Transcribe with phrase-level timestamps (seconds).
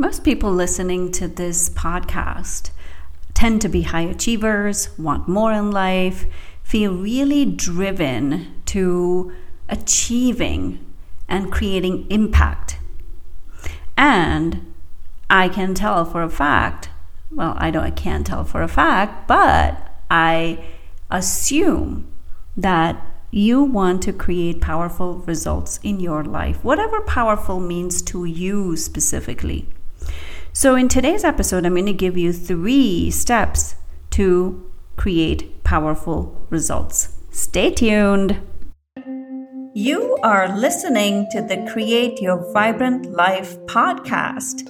[0.00, 2.70] Most people listening to this podcast
[3.34, 6.24] tend to be high achievers, want more in life,
[6.62, 9.30] feel really driven to
[9.68, 10.78] achieving
[11.28, 12.78] and creating impact.
[13.94, 14.72] And
[15.28, 16.88] I can tell for a fact,
[17.30, 20.64] well, I don't I can't tell for a fact, but I
[21.10, 22.10] assume
[22.56, 28.78] that you want to create powerful results in your life, whatever powerful means to you
[28.78, 29.68] specifically.
[30.52, 33.76] So, in today's episode, I'm going to give you three steps
[34.10, 37.16] to create powerful results.
[37.30, 38.40] Stay tuned.
[39.74, 44.68] You are listening to the Create Your Vibrant Life podcast.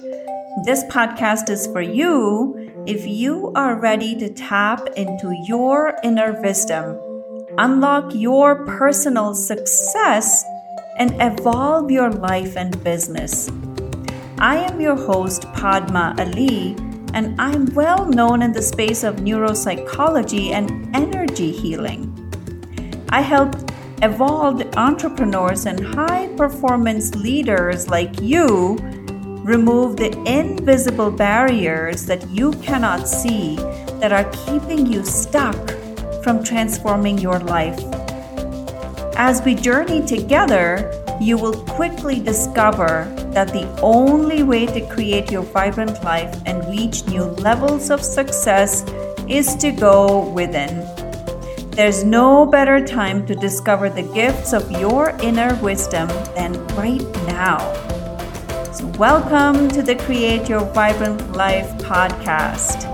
[0.65, 6.95] This podcast is for you if you are ready to tap into your inner wisdom,
[7.57, 10.45] unlock your personal success,
[10.99, 13.49] and evolve your life and business.
[14.41, 16.75] I am your host, Padma Ali,
[17.13, 22.09] and I'm well known in the space of neuropsychology and energy healing.
[23.09, 23.53] I help
[24.01, 28.79] evolved entrepreneurs and high performance leaders like you
[29.43, 33.57] remove the invisible barriers that you cannot see
[33.99, 35.69] that are keeping you stuck
[36.23, 37.79] from transforming your life.
[39.17, 45.43] As we journey together, you will quickly discover that the only way to create your
[45.43, 48.83] vibrant life and reach new levels of success
[49.27, 50.85] is to go within.
[51.71, 57.59] There's no better time to discover the gifts of your inner wisdom than right now.
[58.73, 62.90] So, welcome to the Create Your Vibrant Life podcast.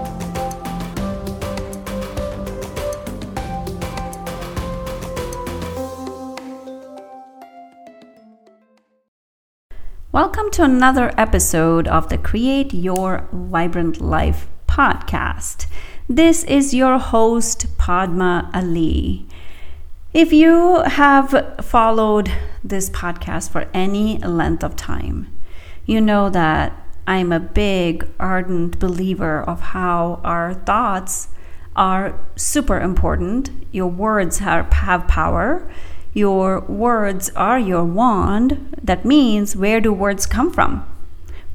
[10.18, 15.68] Welcome to another episode of the Create Your Vibrant Life podcast.
[16.10, 19.28] This is your host, Padma Ali.
[20.16, 22.32] If you have followed
[22.64, 25.32] this podcast for any length of time,
[25.86, 26.74] you know that
[27.06, 31.28] I'm a big, ardent believer of how our thoughts
[31.76, 33.52] are super important.
[33.72, 35.72] Your words have, have power
[36.14, 40.86] your words are your wand, that means where do words come from?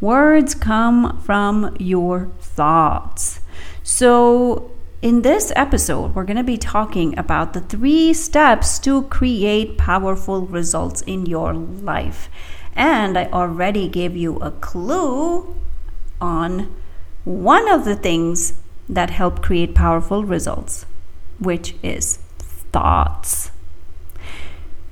[0.01, 3.41] Words come from your thoughts.
[3.85, 9.79] So, in this episode, we're going to be talking about the three steps to create
[9.79, 12.29] powerful results in your life.
[12.75, 15.57] And I already gave you a clue
[16.21, 16.75] on
[17.25, 18.55] one of the things
[18.89, 20.85] that help create powerful results,
[21.39, 22.17] which is
[22.73, 23.52] thoughts.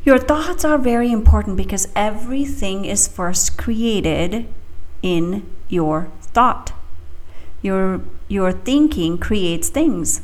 [0.03, 4.47] Your thoughts are very important because everything is first created
[5.03, 6.73] in your thought.
[7.61, 10.23] Your, your thinking creates things.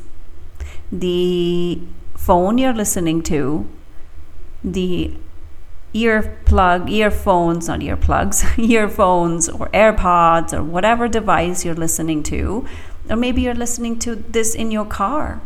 [0.91, 1.81] The
[2.17, 3.69] phone you're listening to,
[4.65, 5.15] the
[5.93, 12.67] earplug, earphones, not earplugs, earphones or AirPods or whatever device you're listening to,
[13.11, 15.43] or maybe you're listening to this in your car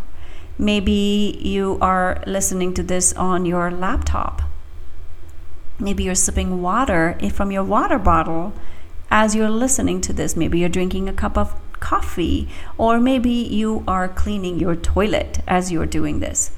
[0.60, 4.42] Maybe you are listening to this on your laptop.
[5.78, 8.52] Maybe you're sipping water from your water bottle
[9.10, 10.36] as you're listening to this.
[10.36, 15.72] Maybe you're drinking a cup of coffee, or maybe you are cleaning your toilet as
[15.72, 16.50] you're doing this.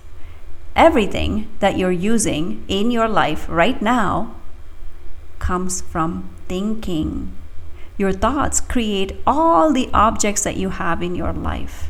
[0.75, 4.35] Everything that you're using in your life right now
[5.39, 7.31] comes from thinking.
[7.97, 11.89] Your thoughts create all the objects that you have in your life.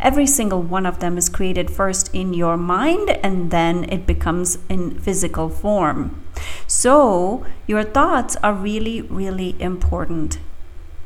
[0.00, 4.58] Every single one of them is created first in your mind and then it becomes
[4.70, 6.24] in physical form.
[6.66, 10.38] So, your thoughts are really, really important.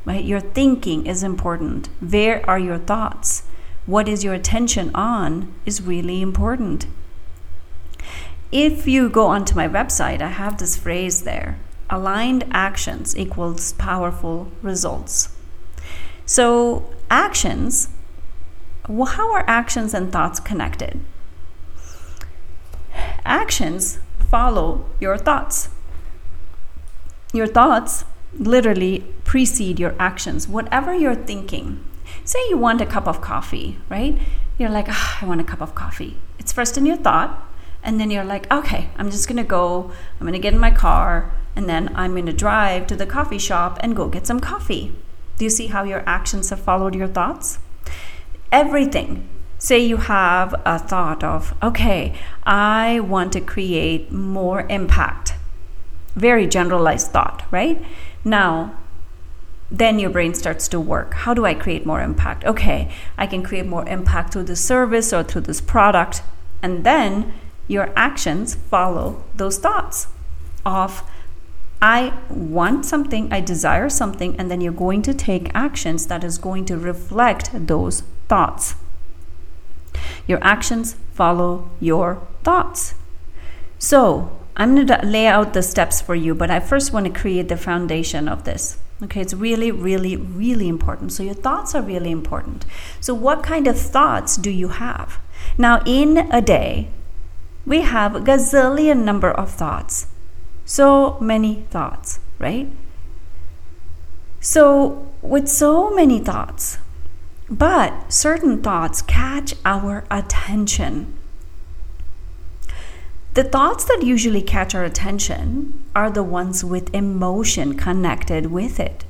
[0.05, 0.23] Right?
[0.23, 1.89] Your thinking is important.
[1.99, 3.43] Where are your thoughts?
[3.85, 6.87] What is your attention on is really important.
[8.51, 14.51] If you go onto my website, I have this phrase there aligned actions equals powerful
[14.61, 15.35] results.
[16.25, 17.89] So, actions
[18.87, 20.99] well, how are actions and thoughts connected?
[23.25, 23.99] Actions
[24.29, 25.69] follow your thoughts.
[27.33, 28.05] Your thoughts
[28.37, 30.47] literally precede your actions.
[30.47, 31.83] Whatever you're thinking,
[32.23, 34.17] say you want a cup of coffee, right?
[34.57, 36.17] You're like, oh, I want a cup of coffee.
[36.39, 37.43] It's first in your thought,
[37.83, 41.33] and then you're like, okay, I'm just gonna go, I'm gonna get in my car,
[41.55, 44.93] and then I'm gonna drive to the coffee shop and go get some coffee.
[45.37, 47.59] Do you see how your actions have followed your thoughts?
[48.51, 49.27] Everything.
[49.57, 52.13] Say you have a thought of, okay,
[52.43, 55.33] I want to create more impact.
[56.15, 57.83] Very generalized thought, right?
[58.23, 58.77] Now,
[59.71, 61.13] then your brain starts to work.
[61.13, 62.45] How do I create more impact?
[62.45, 66.21] Okay, I can create more impact through this service or through this product.
[66.61, 67.33] And then
[67.67, 70.07] your actions follow those thoughts
[70.65, 71.03] of
[71.81, 76.37] I want something, I desire something, and then you're going to take actions that is
[76.37, 78.75] going to reflect those thoughts.
[80.27, 82.95] Your actions follow your thoughts.
[83.77, 87.11] So, I'm going to lay out the steps for you, but I first want to
[87.11, 88.77] create the foundation of this.
[89.03, 91.11] Okay, it's really, really, really important.
[91.11, 92.65] So, your thoughts are really important.
[93.01, 95.19] So, what kind of thoughts do you have?
[95.57, 96.89] Now, in a day,
[97.65, 100.07] we have a gazillion number of thoughts.
[100.63, 102.69] So many thoughts, right?
[104.39, 106.77] So, with so many thoughts,
[107.49, 111.13] but certain thoughts catch our attention.
[113.35, 119.03] The thoughts that usually catch our attention are the ones with emotion connected with it.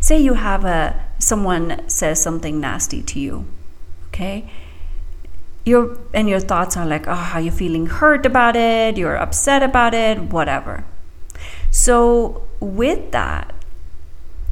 [0.00, 3.46] Say you have a someone says something nasty to you,
[4.08, 4.48] okay?
[5.64, 8.96] Your and your thoughts are like, ah, "Oh, are you feeling hurt about it?
[8.96, 10.84] You're upset about it, whatever."
[11.70, 13.52] So, with that,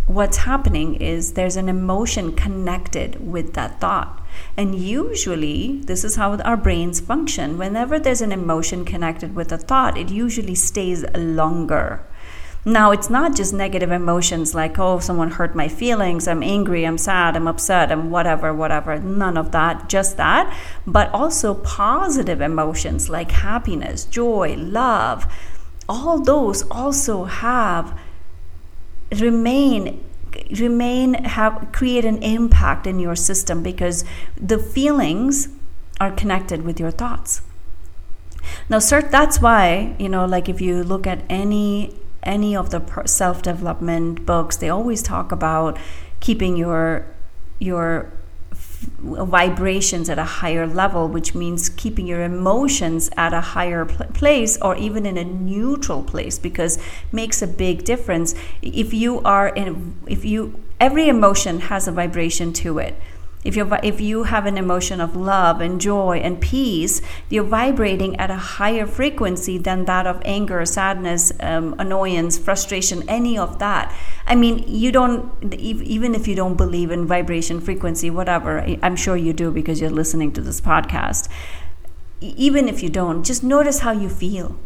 [0.06, 4.22] what's happening is there's an emotion connected with that thought.
[4.56, 7.58] And usually, this is how our brains function.
[7.58, 12.06] Whenever there's an emotion connected with a thought, it usually stays longer.
[12.64, 16.98] Now, it's not just negative emotions like, oh, someone hurt my feelings, I'm angry, I'm
[16.98, 18.98] sad, I'm upset, I'm whatever, whatever.
[18.98, 20.52] None of that, just that.
[20.84, 25.32] But also positive emotions like happiness, joy, love.
[25.88, 27.96] All those also have
[29.12, 30.02] remain
[30.58, 34.04] remain have create an impact in your system because
[34.36, 35.48] the feelings
[36.00, 37.40] are connected with your thoughts.
[38.68, 42.82] Now cert that's why you know like if you look at any any of the
[43.06, 45.78] self-development books they always talk about
[46.20, 47.06] keeping your
[47.58, 48.12] your
[49.06, 54.58] vibrations at a higher level, which means keeping your emotions at a higher pl- place
[54.60, 56.78] or even in a neutral place, because
[57.12, 58.34] makes a big difference.
[58.62, 62.94] If you are in, if you, every emotion has a vibration to it.
[63.46, 67.00] If you if you have an emotion of love and joy and peace,
[67.30, 73.38] you're vibrating at a higher frequency than that of anger, sadness, um, annoyance, frustration, any
[73.38, 73.94] of that.
[74.26, 78.66] I mean, you don't even if you don't believe in vibration, frequency, whatever.
[78.82, 81.28] I'm sure you do because you're listening to this podcast.
[82.20, 84.58] Even if you don't, just notice how you feel.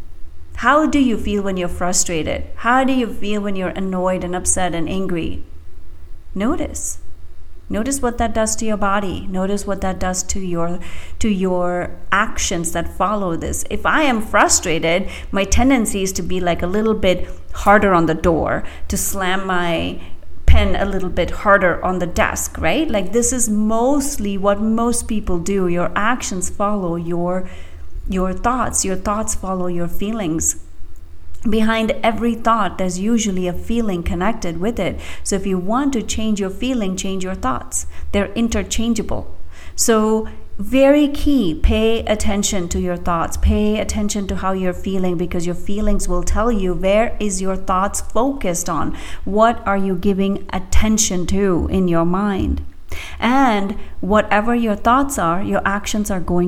[0.65, 2.45] How do you feel when you're frustrated?
[2.57, 5.45] How do you feel when you're annoyed and upset and angry?
[6.35, 6.99] Notice
[7.73, 9.29] Notice what that does to your body.
[9.29, 10.81] Notice what that does to your
[11.21, 13.65] to your actions that follow this.
[13.71, 18.07] If I am frustrated, my tendency is to be like a little bit harder on
[18.07, 20.01] the door, to slam my
[20.47, 22.91] pen a little bit harder on the desk, right?
[22.91, 25.69] Like this is mostly what most people do.
[25.69, 27.49] Your actions follow your
[28.09, 28.85] your thoughts.
[28.85, 30.65] Your thoughts follow your feelings
[31.49, 35.01] behind every thought there's usually a feeling connected with it.
[35.23, 37.87] So if you want to change your feeling change your thoughts.
[38.13, 39.37] They're interchangeable.
[39.75, 40.29] So
[40.59, 43.39] very key pay attention to your thoughts.
[43.39, 47.57] Pay attention to how you're feeling because your feelings will tell you where is your
[47.57, 48.95] thoughts focused on.
[49.25, 52.63] What are you giving attention to in your mind?
[53.19, 56.39] And whatever your thoughts are your actions are going